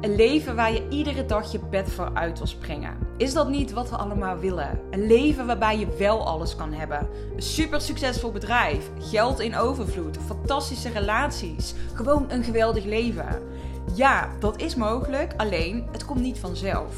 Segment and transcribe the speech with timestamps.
[0.00, 2.98] Een leven waar je iedere dag je bed voor uit wil springen.
[3.16, 4.80] Is dat niet wat we allemaal willen?
[4.90, 7.08] Een leven waarbij je wel alles kan hebben.
[7.36, 11.74] Een super succesvol bedrijf, geld in overvloed, fantastische relaties.
[11.94, 13.42] Gewoon een geweldig leven.
[13.94, 16.94] Ja, dat is mogelijk, alleen het komt niet vanzelf.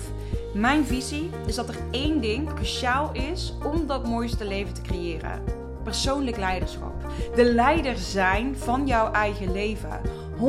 [0.55, 5.43] Mijn visie is dat er één ding cruciaal is om dat mooiste leven te creëren.
[5.83, 7.07] Persoonlijk leiderschap.
[7.35, 10.01] De leider zijn van jouw eigen leven.
[10.39, 10.41] 100%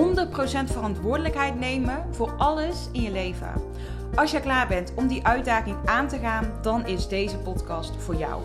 [0.65, 3.53] verantwoordelijkheid nemen voor alles in je leven.
[4.15, 8.15] Als je klaar bent om die uitdaging aan te gaan, dan is deze podcast voor
[8.15, 8.41] jou.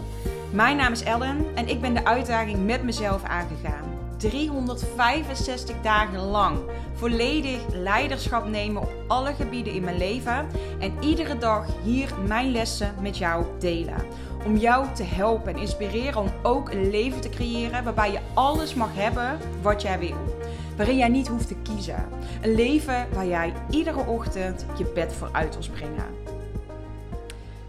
[0.50, 3.84] Mijn naam is Ellen en ik ben de uitdaging met mezelf aangegaan.
[4.16, 6.58] 365 dagen lang
[6.94, 10.46] volledig leiderschap nemen op alle gebieden in mijn leven
[10.78, 14.04] en iedere dag hier mijn lessen met jou delen.
[14.44, 18.74] Om jou te helpen en inspireren om ook een leven te creëren waarbij je alles
[18.74, 20.33] mag hebben wat jij wil
[20.76, 22.08] waarin jij niet hoeft te kiezen.
[22.42, 26.06] Een leven waar jij iedere ochtend je bed voor uit wil springen.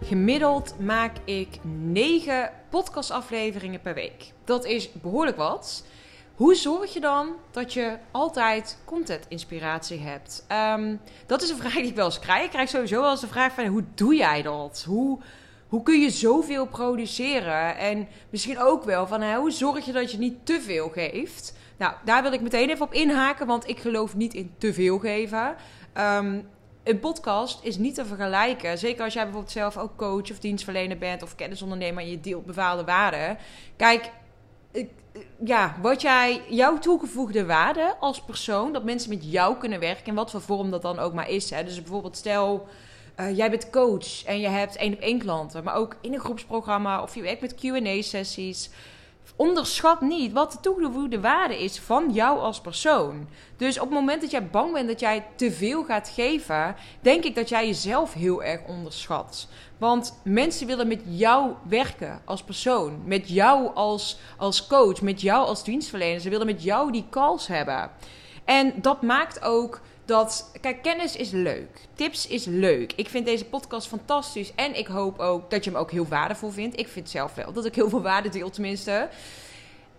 [0.02, 4.32] Gemiddeld maak ik 9 podcastafleveringen per week.
[4.44, 5.84] Dat is behoorlijk wat.
[6.34, 10.46] Hoe zorg je dan dat je altijd content-inspiratie hebt?
[10.76, 12.44] Um, dat is een vraag die ik wel eens krijg.
[12.44, 14.84] Ik krijg sowieso wel eens de vraag van hoe doe jij dat?
[14.86, 15.18] Hoe,
[15.68, 17.76] hoe kun je zoveel produceren?
[17.76, 21.54] En misschien ook wel van hoe zorg je dat je niet te veel geeft?
[21.76, 24.98] Nou, daar wil ik meteen even op inhaken, want ik geloof niet in te veel
[24.98, 25.56] geven.
[25.98, 26.48] Um,
[26.84, 28.78] een podcast is niet te vergelijken.
[28.78, 32.46] Zeker als jij bijvoorbeeld zelf ook coach of dienstverlener bent of kennisondernemer en je deelt
[32.46, 33.38] bepaalde waarden.
[33.76, 34.10] Kijk,
[35.44, 40.14] ja, wat jij, jouw toegevoegde waarde als persoon, dat mensen met jou kunnen werken, in
[40.14, 41.50] wat voor vorm dat dan ook maar is.
[41.50, 41.64] Hè.
[41.64, 42.68] Dus bijvoorbeeld, stel,
[43.20, 46.20] uh, jij bent coach en je hebt één op één klanten, maar ook in een
[46.20, 48.70] groepsprogramma of je werkt met QA-sessies
[49.36, 53.28] onderschat niet wat de toegevoegde waarde is van jou als persoon.
[53.56, 57.24] Dus op het moment dat jij bang bent dat jij te veel gaat geven, denk
[57.24, 59.48] ik dat jij jezelf heel erg onderschat.
[59.78, 65.46] Want mensen willen met jou werken als persoon, met jou als, als coach, met jou
[65.46, 66.20] als dienstverlener.
[66.20, 67.90] Ze willen met jou die calls hebben.
[68.44, 71.80] En dat maakt ook dat, kijk, kennis is leuk.
[71.94, 72.92] Tips is leuk.
[72.92, 74.54] Ik vind deze podcast fantastisch.
[74.54, 76.78] En ik hoop ook dat je hem ook heel waardevol vindt.
[76.78, 79.08] Ik vind zelf wel dat ik heel veel waarde deel, tenminste.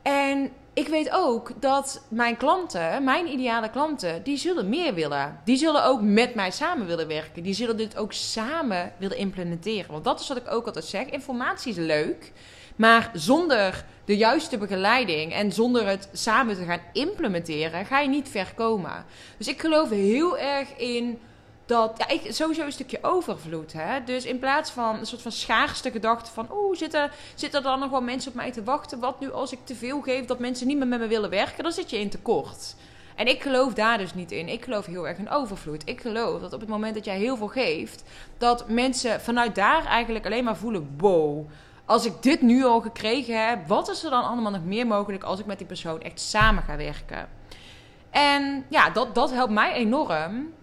[0.02, 5.40] En ik weet ook dat mijn klanten, mijn ideale klanten, die zullen meer willen.
[5.46, 7.44] Die zullen ook met mij samen willen werken.
[7.44, 9.92] Die zullen dit ook samen willen implementeren.
[9.92, 11.06] Want dat is wat ik ook altijd zeg.
[11.06, 12.32] Informatie is leuk.
[12.78, 18.30] Maar zonder de juiste begeleiding en zonder het samen te gaan implementeren, ga je niet
[18.30, 19.06] ver komen.
[19.38, 21.20] Dus ik geloof heel erg in
[21.66, 23.74] dat, ja, ik, sowieso een stukje overvloed.
[23.74, 24.04] Hè?
[24.04, 27.80] Dus in plaats van een soort van schaarste gedachte van, oeh, zitten, zitten er dan
[27.80, 29.00] nog wel mensen op mij te wachten?
[29.00, 31.64] Wat nu als ik te veel geef, dat mensen niet meer met me willen werken?
[31.64, 32.76] Dan zit je in tekort.
[33.16, 34.48] En ik geloof daar dus niet in.
[34.48, 35.82] Ik geloof heel erg in overvloed.
[35.86, 38.04] Ik geloof dat op het moment dat jij heel veel geeft,
[38.38, 41.50] dat mensen vanuit daar eigenlijk alleen maar voelen: wow,
[41.88, 45.24] als ik dit nu al gekregen heb, wat is er dan allemaal nog meer mogelijk
[45.24, 47.30] als ik met die persoon echt samen ga werken?
[48.10, 50.54] En ja, dat, dat helpt mij enorm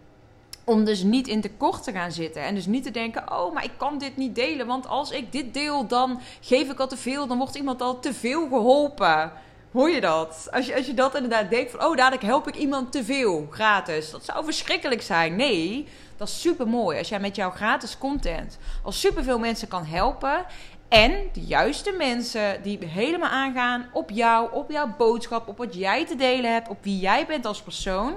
[0.65, 2.43] om dus niet in tekort te gaan zitten.
[2.43, 4.67] En dus niet te denken: oh, maar ik kan dit niet delen.
[4.67, 7.27] Want als ik dit deel, dan geef ik al te veel.
[7.27, 9.33] Dan wordt iemand al te veel geholpen.
[9.73, 10.49] Hoor je dat?
[10.51, 13.47] Als je, als je dat inderdaad denkt van, oh, dadelijk help ik iemand te veel
[13.51, 14.11] gratis.
[14.11, 15.37] Dat zou verschrikkelijk zijn.
[15.37, 16.99] Nee, dat is super mooi.
[16.99, 20.45] Als jij met jouw gratis content al superveel mensen kan helpen.
[20.95, 26.07] En de juiste mensen die helemaal aangaan op jou, op jouw boodschap, op wat jij
[26.07, 28.17] te delen hebt, op wie jij bent als persoon.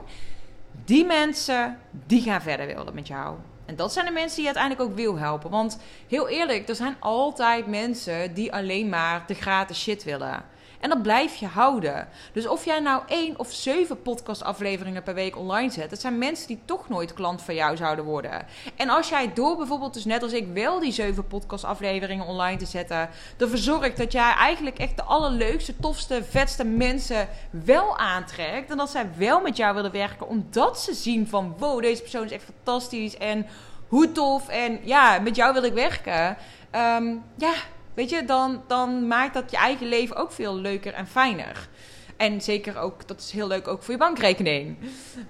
[0.85, 3.35] Die mensen, die gaan verder willen met jou.
[3.65, 5.49] En dat zijn de mensen die je uiteindelijk ook wil helpen.
[5.49, 10.45] Want heel eerlijk, er zijn altijd mensen die alleen maar de gratis shit willen.
[10.79, 12.07] En dat blijf je houden.
[12.33, 16.47] Dus of jij nou één of zeven podcastafleveringen per week online zet, dat zijn mensen
[16.47, 18.45] die toch nooit klant van jou zouden worden.
[18.75, 22.65] En als jij door bijvoorbeeld, dus net als ik, wel die zeven podcastafleveringen online te
[22.65, 28.69] zetten, ervoor zorgt dat jij eigenlijk echt de allerleukste, tofste, vetste mensen wel aantrekt.
[28.69, 32.25] En dat zij wel met jou willen werken, omdat ze zien van wow, deze persoon
[32.25, 33.45] is echt fantastisch en
[33.87, 36.37] hoe tof en ja, met jou wil ik werken.
[36.71, 37.53] Ehm, ja,
[37.97, 41.69] Weet je, dan, dan maakt dat je eigen leven ook veel leuker en fijner.
[42.17, 44.77] En zeker ook, dat is heel leuk ook voor je bankrekening.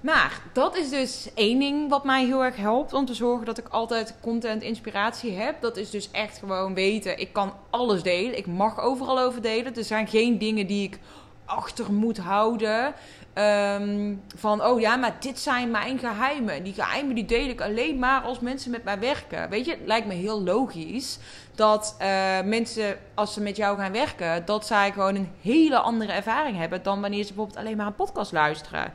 [0.00, 3.58] Maar dat is dus één ding wat mij heel erg helpt om te zorgen dat
[3.58, 5.60] ik altijd content inspiratie heb.
[5.60, 8.38] Dat is dus echt gewoon weten, ik kan alles delen.
[8.38, 9.76] Ik mag overal over delen.
[9.76, 10.98] Er zijn geen dingen die ik
[11.44, 12.94] achter moet houden.
[13.38, 16.62] Ehm, van, oh ja, maar dit zijn mijn geheimen.
[16.62, 19.50] Die geheimen die deel ik alleen maar als mensen met mij werken.
[19.50, 21.18] Weet je, het lijkt me heel logisch
[21.54, 22.06] dat uh,
[22.44, 26.82] mensen, als ze met jou gaan werken, dat zij gewoon een hele andere ervaring hebben
[26.82, 28.92] dan wanneer ze bijvoorbeeld alleen maar een podcast luisteren.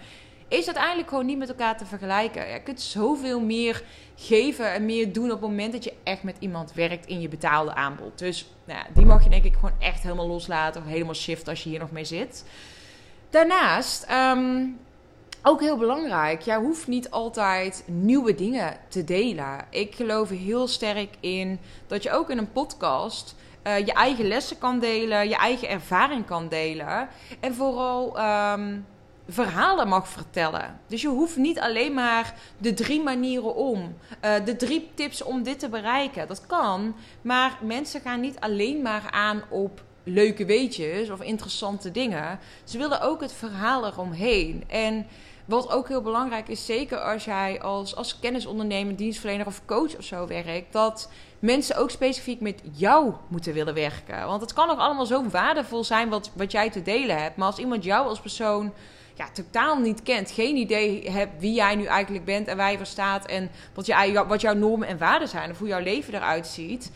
[0.47, 2.49] is uiteindelijk gewoon niet met elkaar te vergelijken.
[2.49, 3.83] Je kunt zoveel meer
[4.15, 7.29] geven en meer doen op het moment dat je echt met iemand werkt in je
[7.29, 8.19] betaalde aanbod.
[8.19, 11.47] Dus nou ja, die mag je denk ik gewoon echt helemaal loslaten of helemaal shift
[11.47, 12.45] als je hier nog mee zit.
[13.33, 14.65] Daarnaast, ehm,
[15.43, 19.65] ook heel belangrijk, jij hoeft niet altijd nieuwe dingen te delen.
[19.69, 24.57] Ik geloof heel sterk in dat je ook in een podcast uh, je eigen lessen
[24.57, 27.07] kan delen, je eigen ervaring kan delen.
[27.39, 28.79] En vooral ehm,
[29.27, 30.79] verhalen mag vertellen.
[30.87, 35.43] Dus je hoeft niet alleen maar de drie manieren om, uh, de drie tips om
[35.43, 36.27] dit te bereiken.
[36.27, 42.39] Dat kan, maar mensen gaan niet alleen maar aan op leuke weetjes of interessante dingen.
[42.63, 44.63] Ze willen ook het verhaal eromheen.
[44.67, 45.07] En
[45.45, 50.03] wat ook heel belangrijk is, zeker als jij als, als kennisondernemer, dienstverlener of coach of
[50.03, 54.25] zo werkt, dat mensen ook specifiek met jou moeten willen werken.
[54.27, 57.37] Want het kan ook allemaal zo waardevol zijn wat, wat jij te delen hebt.
[57.37, 58.73] Maar als iemand jou als persoon
[59.13, 62.77] ja, totaal niet kent, geen idee hebt wie jij nu eigenlijk bent en waar je
[62.77, 66.13] voor staat en wat, je, wat jouw normen en waarden zijn of hoe jouw leven
[66.13, 66.91] eruit ziet,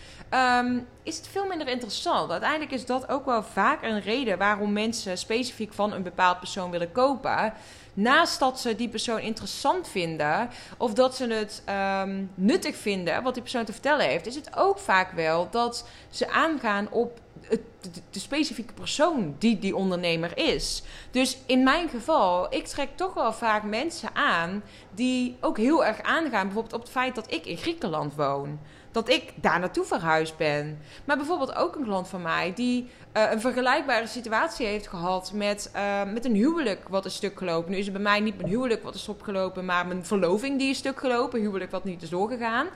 [0.60, 2.32] um, is het veel minder interessant.
[2.32, 6.72] Uiteindelijk is dat ook wel vaak een reden waarom mensen specifiek van een bepaald persoon
[6.72, 7.54] willen kopen
[7.94, 11.64] naast dat ze die persoon interessant vinden of dat ze het
[12.06, 15.88] um, nuttig vinden wat die persoon te vertellen heeft, is het ook vaak wel dat
[16.10, 17.20] ze aangaan op
[18.12, 20.84] de, specifieke persoon die die ondernemer is.
[21.12, 24.64] Dus in mijn geval, ik trek toch wel vaak mensen aan
[24.94, 28.60] die ook heel erg aangaan, bijvoorbeeld op het feit dat ik in Griekenland woon
[28.98, 30.80] dat ik daar naartoe verhuisd ben.
[31.06, 35.72] Maar bijvoorbeeld ook een klant van mij die uh, een vergelijkbare situatie heeft gehad met,
[35.76, 37.72] uh, met een huwelijk wat is stuk gelopen.
[37.72, 40.70] Nu is het bij mij niet mijn huwelijk wat is opgelopen, maar mijn verloving die
[40.70, 41.40] is stuk gelopen.
[41.40, 42.68] Huwelijk wat niet is doorgegaan.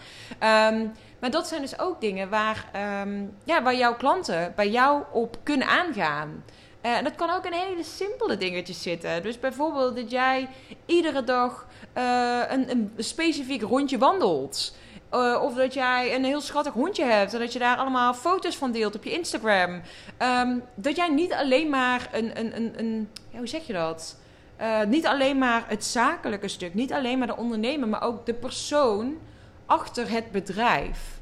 [0.74, 0.92] Um,
[1.22, 2.72] maar dat zijn dus ook dingen waar,
[3.06, 6.44] um, ja, waar jouw klanten bij jou op kunnen aangaan.
[6.86, 9.24] Uh, en dat kan ook in hele simpele dingetjes zitten.
[9.24, 10.48] Dus bijvoorbeeld dat jij
[10.86, 11.68] iedere dag
[12.50, 14.76] een, een specifiek rondje wandelt.
[15.14, 18.58] Uh, of dat jij een heel schattig hondje hebt en dat je daar allemaal foto's
[18.58, 19.82] van deelt op je Instagram.
[20.42, 24.20] Um, dat jij niet alleen maar een, een, een, een ja, hoe zeg je dat?
[24.88, 29.18] Niet alleen maar het zakelijke stuk, niet alleen maar de ondernemer, maar ook de persoon
[29.72, 31.20] achter het bedrijf.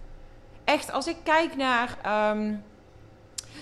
[0.64, 1.98] Echt, als ik kijk naar.
[2.32, 2.64] Um,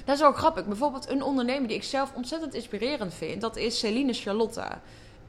[0.06, 0.66] dat is wel grappig.
[0.66, 3.42] Bijvoorbeeld een ondernemer die ik zelf ontzettend inspirerend vind.
[3.42, 4.68] Dat is Celine Charlotte.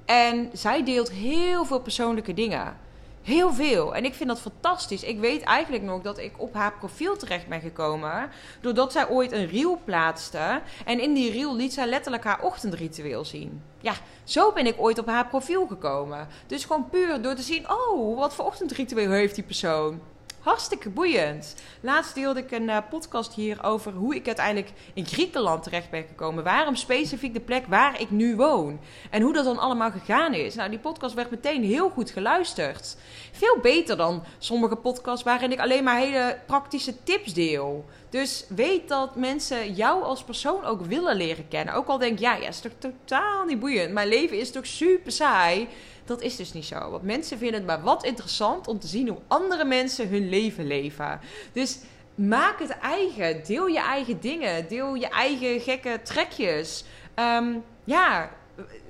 [0.05, 2.77] En zij deelt heel veel persoonlijke dingen.
[3.23, 3.95] Heel veel.
[3.95, 5.03] En ik vind dat fantastisch.
[5.03, 8.31] Ik weet eigenlijk nog dat ik op haar profiel terecht ben gekomen.
[8.61, 10.61] Doordat zij ooit een reel plaatste.
[10.85, 13.63] En in die reel liet zij letterlijk haar ochtendritueel zien.
[13.81, 13.95] Ja,
[14.25, 16.29] zo ben ik ooit op haar profiel gekomen.
[16.47, 20.01] Dus gewoon puur door te zien: oh, wat voor ochtendritueel heeft die persoon?
[20.49, 21.55] Hartstikke boeiend.
[21.81, 26.05] Laatst deelde ik een uh, podcast hier over hoe ik uiteindelijk in Griekenland terecht ben
[26.09, 26.45] gekomen.
[26.45, 28.81] Waarom specifiek de plek waar ik nu woon.
[29.11, 30.55] En hoe dat dan allemaal gegaan is.
[30.55, 32.97] Nou, die podcast werd meteen heel goed geluisterd.
[33.33, 37.85] Veel beter dan sommige podcasts waarin ik alleen maar hele praktische tips deel.
[38.11, 41.75] Dus weet dat mensen jou als persoon ook willen leren kennen.
[41.75, 43.93] Ook al denk ja, ja, is toch totaal niet boeiend.
[43.93, 45.69] Mijn leven is toch super saai.
[46.09, 46.91] Dat is dus niet zo.
[46.91, 50.67] Want mensen vinden het maar wat interessant om te zien hoe andere mensen hun leven
[50.67, 51.21] leven.
[51.53, 51.79] Dus
[52.15, 53.45] maak het eigen.
[53.47, 54.69] Deel je eigen dingen.
[54.69, 56.85] Deel je eigen gekke trekjes.
[57.15, 58.31] Um, ja,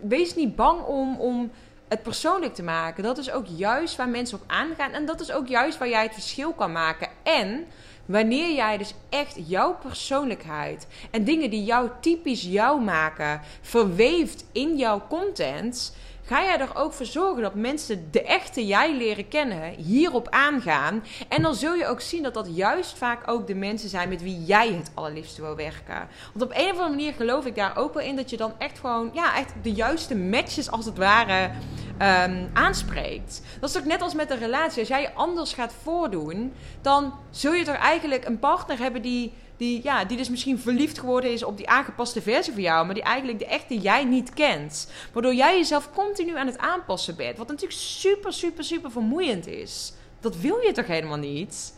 [0.01, 1.51] wees niet bang om, om
[1.89, 3.03] het persoonlijk te maken.
[3.03, 4.93] Dat is ook juist waar mensen op aangaan.
[4.93, 7.09] En dat is ook juist waar jij het verschil kan maken.
[7.23, 7.67] En
[8.07, 14.77] wanneer jij dus echt jouw persoonlijkheid en dingen die jou typisch jou maken, verweeft in
[14.77, 15.97] jouw content
[16.29, 21.05] ga jij er ook voor zorgen dat mensen de echte jij leren kennen, hierop aangaan.
[21.29, 24.23] En dan zul je ook zien dat dat juist vaak ook de mensen zijn met
[24.23, 26.09] wie jij het allerliefste wil werken.
[26.33, 28.53] Want op een of andere manier geloof ik daar ook wel in dat je dan
[28.59, 31.51] echt gewoon, ja, echt de juiste matches als het ware
[31.99, 33.43] um, aanspreekt.
[33.61, 34.79] Dat is ook net als met een relatie.
[34.79, 39.33] Als jij je anders gaat voordoen, dan zul je toch eigenlijk een partner hebben die
[39.59, 42.95] die, ja, die dus misschien verliefd geworden is op die aangepaste versie van jou, maar
[42.95, 44.91] die eigenlijk de echte jij niet kent.
[45.13, 47.39] Waardoor jij jezelf continu aan het aanpassen bent.
[47.39, 49.93] Wat natuurlijk super, super, super vermoeiend is.
[50.21, 51.75] Dat wil je toch helemaal niet?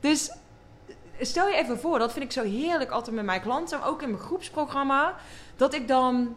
[0.00, 0.30] Dus
[1.20, 4.10] stel je even voor, dat vind ik zo heerlijk altijd met mijn klanten, ook in
[4.10, 5.16] mijn groepsprogramma,
[5.56, 6.36] dat ik dan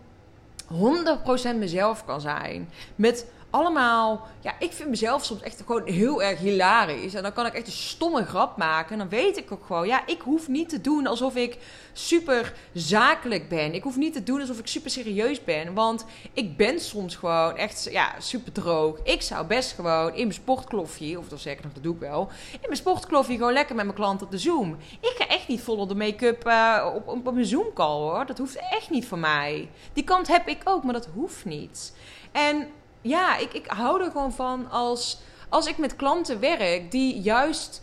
[0.74, 2.70] 100% mezelf kan zijn.
[2.96, 4.28] Met allemaal.
[4.40, 7.14] Ja, ik vind mezelf soms echt gewoon heel erg hilarisch.
[7.14, 8.92] En dan kan ik echt een stomme grap maken.
[8.92, 11.58] En dan weet ik ook gewoon, ja, ik hoef niet te doen alsof ik
[11.94, 13.74] super zakelijk ben.
[13.74, 15.74] Ik hoef niet te doen alsof ik super serieus ben.
[15.74, 18.98] Want ik ben soms gewoon echt ja, super droog.
[19.04, 22.30] Ik zou best gewoon in mijn sportkloffie, of dat zeker nog, dat doe ik wel.
[22.52, 24.78] In mijn sportkloffie gewoon lekker met mijn klant op de Zoom.
[25.00, 28.00] Ik ga echt niet vol op de make-up uh, op, op, op mijn Zoom call
[28.00, 28.26] hoor.
[28.26, 29.70] Dat hoeft echt niet voor mij.
[29.94, 31.94] Die kant heb ik ook, maar dat hoeft niet.
[32.32, 32.68] En
[33.02, 37.82] ja, ik, ik hou er gewoon van als, als ik met klanten werk die juist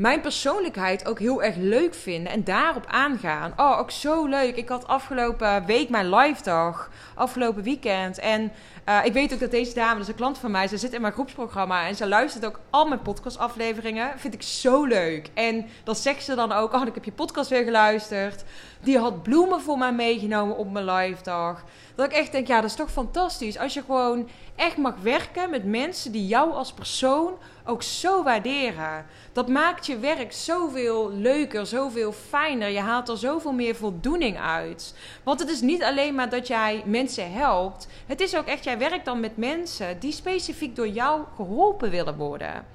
[0.00, 3.52] mijn persoonlijkheid ook heel erg leuk vinden en daarop aangaan.
[3.56, 4.56] Oh, ook zo leuk.
[4.56, 8.18] Ik had afgelopen week mijn live dag, afgelopen weekend.
[8.18, 8.52] En
[8.88, 10.92] uh, ik weet ook dat deze dame, dat is een klant van mij, ze zit
[10.92, 14.18] in mijn groepsprogramma en ze luistert ook al mijn podcastafleveringen.
[14.18, 15.30] Vind ik zo leuk.
[15.34, 18.44] En dan zegt ze dan ook: Oh, ik heb je podcast weer geluisterd.
[18.82, 21.64] Die had bloemen voor mij meegenomen op mijn live dag.
[21.94, 23.58] Dat ik echt denk: Ja, dat is toch fantastisch.
[23.58, 24.28] Als je gewoon
[24.60, 29.06] echt mag werken met mensen die jou als persoon ook zo waarderen.
[29.32, 32.68] Dat maakt je werk zoveel leuker, zoveel fijner.
[32.68, 34.94] Je haalt er zoveel meer voldoening uit.
[35.22, 37.88] Want het is niet alleen maar dat jij mensen helpt.
[38.06, 42.16] Het is ook echt, jij werkt dan met mensen die specifiek door jou geholpen willen
[42.16, 42.66] worden.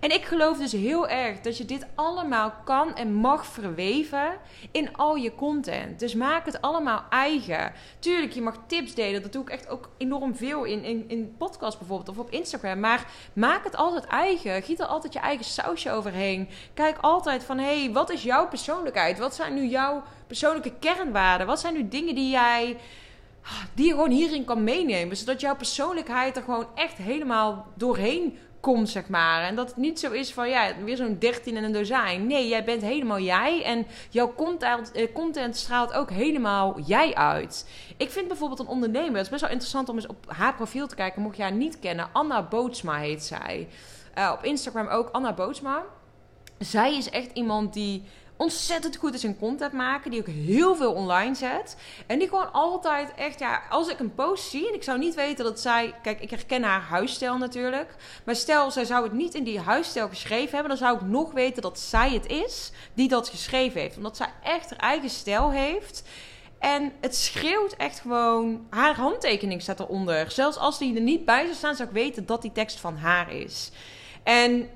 [0.00, 4.32] En ik geloof dus heel erg dat je dit allemaal kan en mag verweven
[4.70, 5.98] in al je content.
[5.98, 7.72] Dus maak het allemaal eigen.
[7.98, 9.22] Tuurlijk, je mag tips delen.
[9.22, 12.80] Dat doe ik echt ook enorm veel in, in, in podcast bijvoorbeeld of op Instagram.
[12.80, 14.62] Maar maak het altijd eigen.
[14.62, 16.48] Giet er altijd je eigen sausje overheen.
[16.74, 19.18] Kijk altijd van, hé, hey, wat is jouw persoonlijkheid?
[19.18, 21.46] Wat zijn nu jouw persoonlijke kernwaarden?
[21.46, 22.76] Wat zijn nu dingen die jij
[23.74, 25.16] die je gewoon hierin kan meenemen.
[25.16, 29.42] Zodat jouw persoonlijkheid er gewoon echt helemaal doorheen komt, zeg maar.
[29.42, 32.26] En dat het niet zo is van, ja, weer zo'n 13 en een dozijn.
[32.26, 33.64] Nee, jij bent helemaal jij.
[33.64, 37.68] En jouw content, eh, content straalt ook helemaal jij uit.
[37.96, 40.86] Ik vind bijvoorbeeld een ondernemer, het is best wel interessant om eens op haar profiel
[40.86, 42.08] te kijken, mocht je haar niet kennen.
[42.12, 43.68] Anna Bootsma heet zij.
[44.18, 45.82] Uh, op Instagram ook, Anna Bootsma.
[46.58, 48.02] Zij is echt iemand die
[48.44, 50.10] ontzettend goed is in content maken.
[50.10, 51.76] Die ook heel veel online zet.
[52.06, 54.68] En die gewoon altijd echt, ja, als ik een post zie.
[54.68, 55.94] En ik zou niet weten dat zij.
[56.02, 57.94] Kijk, ik herken haar huisstijl natuurlijk.
[58.24, 60.68] Maar stel, zij zou het niet in die huisstijl geschreven hebben.
[60.68, 63.96] Dan zou ik nog weten dat zij het is die dat geschreven heeft.
[63.96, 66.02] Omdat zij echt haar eigen stijl heeft.
[66.58, 68.66] En het schreeuwt echt gewoon.
[68.70, 70.30] Haar handtekening staat eronder.
[70.30, 72.96] Zelfs als die er niet bij zou staan, zou ik weten dat die tekst van
[72.96, 73.70] haar is.
[74.22, 74.68] En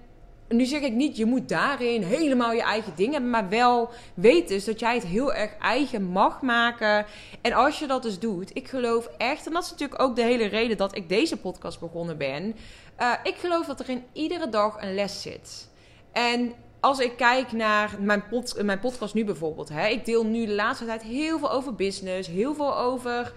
[0.49, 3.31] nu zeg ik niet, je moet daarin helemaal je eigen ding hebben.
[3.31, 7.07] Maar wel weet dus dat jij het heel erg eigen mag maken.
[7.41, 10.23] En als je dat dus doet, ik geloof echt, en dat is natuurlijk ook de
[10.23, 12.57] hele reden dat ik deze podcast begonnen ben.
[13.01, 15.69] Uh, ik geloof dat er in iedere dag een les zit.
[16.13, 19.69] En als ik kijk naar mijn, pod, mijn podcast nu bijvoorbeeld.
[19.69, 23.33] Hè, ik deel nu de laatste tijd heel veel over business, heel veel over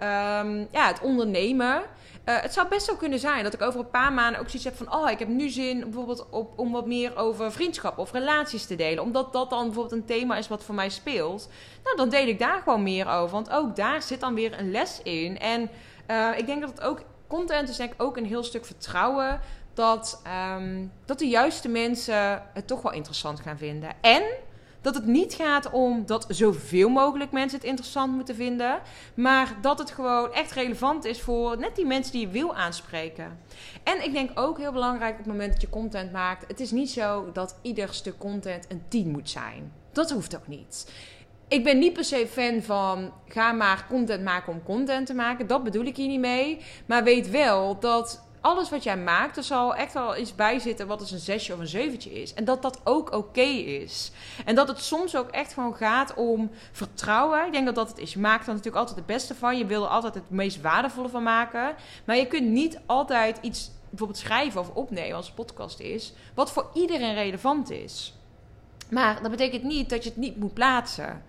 [0.00, 1.82] um, ja, het ondernemen.
[2.24, 4.64] Uh, het zou best zo kunnen zijn dat ik over een paar maanden ook zoiets
[4.64, 4.94] heb van...
[4.94, 8.74] oh, ik heb nu zin bijvoorbeeld op, om wat meer over vriendschap of relaties te
[8.74, 9.02] delen.
[9.02, 11.48] Omdat dat dan bijvoorbeeld een thema is wat voor mij speelt.
[11.84, 13.30] Nou, dan deel ik daar gewoon meer over.
[13.30, 15.38] Want ook daar zit dan weer een les in.
[15.38, 15.70] En
[16.10, 17.02] uh, ik denk dat het ook...
[17.26, 19.40] Content is denk ik ook een heel stuk vertrouwen...
[19.74, 20.22] Dat,
[20.56, 23.90] um, dat de juiste mensen het toch wel interessant gaan vinden.
[24.00, 24.22] En
[24.84, 28.80] dat het niet gaat om dat zoveel mogelijk mensen het interessant moeten vinden.
[29.14, 33.38] Maar dat het gewoon echt relevant is voor net die mensen die je wil aanspreken.
[33.82, 36.48] En ik denk ook heel belangrijk op het moment dat je content maakt.
[36.48, 39.72] Het is niet zo dat ieder stuk content een 10 moet zijn.
[39.92, 40.92] Dat hoeft ook niet.
[41.48, 45.46] Ik ben niet per se fan van ga maar content maken om content te maken.
[45.46, 46.60] Dat bedoel ik hier niet mee.
[46.86, 50.86] Maar weet wel dat alles wat jij maakt, er zal echt wel iets bij zitten
[50.86, 52.34] wat dus een zesje of een zeventje is.
[52.34, 54.10] En dat dat ook oké is.
[54.44, 57.46] En dat het soms ook echt gewoon gaat om vertrouwen.
[57.46, 58.12] Ik denk dat dat het is.
[58.12, 59.58] Je maakt er natuurlijk altijd het beste van.
[59.58, 61.74] Je wil er altijd het meest waardevolle van maken.
[62.04, 66.70] Maar je kunt niet altijd iets bijvoorbeeld schrijven of opnemen als podcast is, wat voor
[66.74, 68.14] iedereen relevant is.
[68.90, 71.22] Maar dat betekent niet dat je het niet moet plaatsen.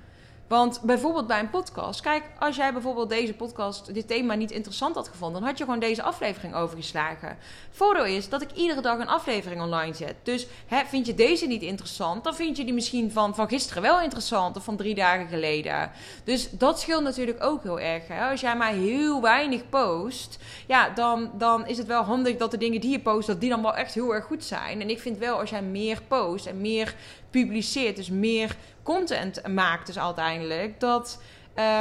[0.47, 4.95] Want bijvoorbeeld bij een podcast, kijk, als jij bijvoorbeeld deze podcast, dit thema niet interessant
[4.95, 7.37] had gevonden, dan had je gewoon deze aflevering overgeslagen.
[7.69, 10.15] Voordeel is dat ik iedere dag een aflevering online zet.
[10.23, 13.81] Dus hè, vind je deze niet interessant, dan vind je die misschien van, van gisteren
[13.81, 15.91] wel interessant of van drie dagen geleden.
[16.23, 18.07] Dus dat scheelt natuurlijk ook heel erg.
[18.07, 18.29] Hè?
[18.29, 20.37] Als jij maar heel weinig post,
[20.67, 23.49] ja, dan, dan is het wel handig dat de dingen die je post, dat die
[23.49, 24.81] dan wel echt heel erg goed zijn.
[24.81, 26.95] En ik vind wel, als jij meer post en meer
[27.29, 28.55] publiceert, dus meer
[28.86, 31.22] content maakt, dus uiteindelijk, dat.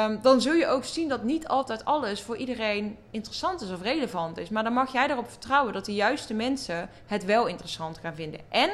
[0.06, 3.82] Um, dan zul je ook zien dat niet altijd alles voor iedereen interessant is of
[3.82, 4.48] relevant is.
[4.48, 8.40] Maar dan mag jij erop vertrouwen dat de juiste mensen het wel interessant gaan vinden.
[8.48, 8.70] En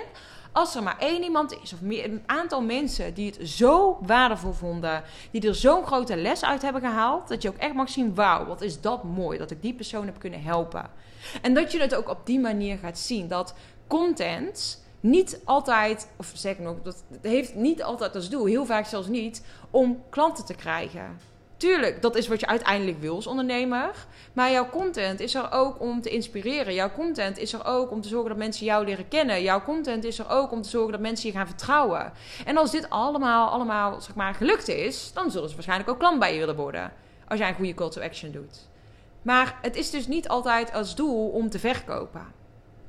[0.52, 4.52] als er maar één iemand is, of meer, een aantal mensen die het zo waardevol
[4.52, 8.14] vonden, die er zo'n grote les uit hebben gehaald, dat je ook echt mag zien:
[8.14, 10.90] wauw, wat is dat mooi dat ik die persoon heb kunnen helpen.
[11.42, 13.54] En dat je het ook op die manier gaat zien dat
[13.86, 19.08] content niet altijd, of zeg nog, dat heeft niet altijd als doel, heel vaak zelfs
[19.08, 21.18] niet, om klanten te krijgen.
[21.60, 24.06] Tuurlijk, dat is wat je uiteindelijk wil als ondernemer.
[24.32, 26.74] Maar jouw content is er ook om te inspireren.
[26.74, 29.42] Jouw content is er ook om te zorgen dat mensen jou leren kennen.
[29.42, 32.12] Jouw content is er ook om te zorgen dat mensen je gaan vertrouwen.
[32.44, 36.18] En als dit allemaal, allemaal zeg maar, gelukt is, dan zullen ze waarschijnlijk ook klant
[36.18, 36.92] bij je willen worden.
[37.28, 38.68] Als jij een goede call to action doet.
[39.22, 42.39] Maar het is dus niet altijd als doel om te verkopen.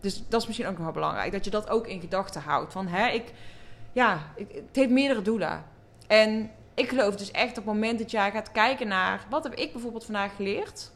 [0.02, 1.32] Dus dat is misschien ook nog wel belangrijk.
[1.32, 2.72] Dat je dat ook in gedachten houdt.
[2.74, 3.34] Van hè, ik,
[3.92, 5.64] ja, het heeft meerdere doelen.
[6.08, 9.26] En ik geloof dus echt op het moment dat jij gaat kijken naar...
[9.30, 10.92] Wat heb ik bijvoorbeeld vandaag geleerd?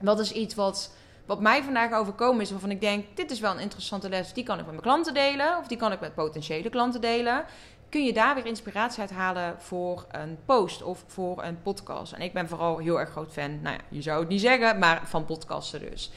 [0.00, 0.94] Wat is iets wat,
[1.26, 2.50] wat mij vandaag overkomen is...
[2.50, 4.32] waarvan ik denk, dit is wel een interessante les.
[4.32, 5.58] Die kan ik met mijn klanten delen.
[5.58, 7.44] Of die kan ik met potentiële klanten delen.
[7.88, 12.12] Kun je daar weer inspiratie uit halen voor een post of voor een podcast.
[12.12, 14.78] En ik ben vooral heel erg groot fan, nou ja, je zou het niet zeggen,
[14.78, 16.10] maar van podcasten dus.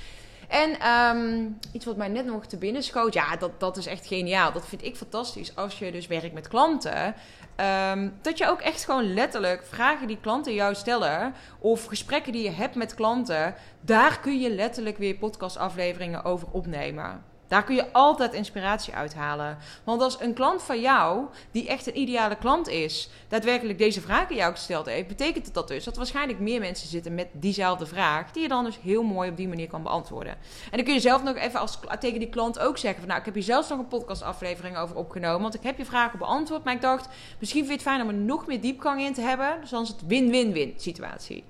[0.48, 3.14] En ehm, iets wat mij net nog te binnen schoot.
[3.14, 4.52] Ja, dat, dat is echt geniaal.
[4.52, 5.56] Dat vind ik fantastisch.
[5.56, 7.16] Als je dus werkt met klanten.
[7.56, 11.34] Ehm, dat je ook echt gewoon letterlijk vragen die klanten jou stellen.
[11.60, 13.56] Of gesprekken die je hebt met klanten.
[13.82, 17.24] Daar kun je letterlijk weer podcastafleveringen over opnemen.
[17.48, 19.58] Daar kun je altijd inspiratie uithalen.
[19.84, 24.36] Want als een klant van jou, die echt een ideale klant is, daadwerkelijk deze vragen
[24.36, 28.42] jou gesteld heeft, betekent dat dus dat waarschijnlijk meer mensen zitten met diezelfde vraag, die
[28.42, 30.34] je dan dus heel mooi op die manier kan beantwoorden.
[30.72, 33.20] En dan kun je zelf nog even als, tegen die klant ook zeggen: van, Nou,
[33.20, 36.64] ik heb hier zelfs nog een podcastaflevering over opgenomen, want ik heb je vragen beantwoord.
[36.64, 37.08] Maar ik dacht,
[37.40, 39.58] misschien vind je het fijn om er nog meer diepgang in te hebben.
[39.62, 41.44] Dus dan is het win-win-win situatie.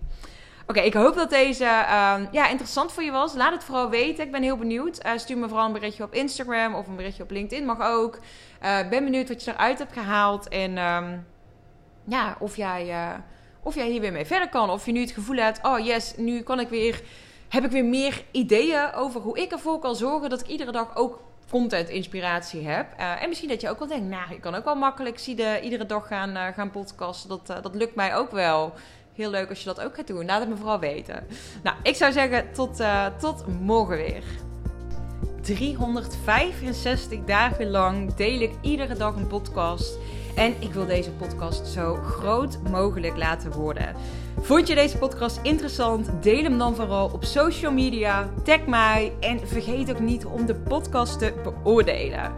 [0.68, 3.34] Oké, ik hoop dat deze uh, ja, interessant voor je was.
[3.34, 4.26] Laat het vooral weten.
[4.26, 5.06] Ik ben heel benieuwd.
[5.06, 7.66] Uh, stuur me vooral een berichtje op Instagram of een berichtje op LinkedIn.
[7.66, 8.20] Mag ook.
[8.64, 10.48] Uh, ben benieuwd wat je eruit hebt gehaald.
[10.48, 11.26] En um,
[12.06, 13.14] ja, of jij, eh,
[13.64, 14.70] of jij hier weer mee verder kan.
[14.70, 17.02] Of je nu het gevoel hebt: oh yes, nu kan ik weer.
[17.50, 20.96] Heb ik weer meer ideeën over hoe ik ervoor kan zorgen dat ik iedere dag
[20.96, 22.88] ook content inspiratie heb.
[22.98, 25.60] en misschien dat je ook wel denkt, nou, ik kan ook wel makkelijk zie de,
[25.64, 27.30] iedere dag gaan, gaan podcasten.
[27.30, 28.74] Dat, dat lukt mij ook wel
[29.16, 30.26] heel leuk als je dat ook gaat doen.
[30.26, 31.24] Laat het me vooral weten.
[31.64, 34.24] Nou, ik zou zeggen tot, uh, tot morgen weer.
[35.42, 39.98] 365 dagen lang deel ik iedere dag een podcast.
[40.36, 43.96] En ik wil deze podcast zo groot mogelijk laten worden.
[44.42, 46.10] Vond je deze podcast interessant?
[46.22, 48.30] Deel hem dan vooral op social media.
[48.44, 52.34] Tag mij en vergeet ook niet om de podcast te beoordelen.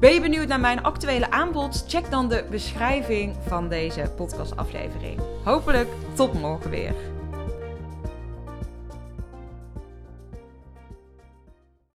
[0.00, 1.84] Ben je benieuwd naar mijn actuele aanbod?
[1.88, 5.20] Check dan de beschrijving van deze podcastaflevering.
[5.44, 7.13] Hopelijk tot morgen weer.